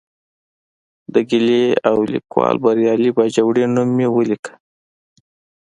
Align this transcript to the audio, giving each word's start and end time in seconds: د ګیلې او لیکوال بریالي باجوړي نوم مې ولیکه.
د 1.13 1.15
ګیلې 1.29 1.65
او 1.89 1.97
لیکوال 2.13 2.55
بریالي 2.63 3.11
باجوړي 3.17 3.65
نوم 3.75 3.89
مې 3.97 4.07
ولیکه. 4.11 4.53